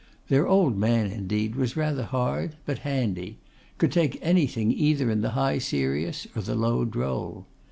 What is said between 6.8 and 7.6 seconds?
droll.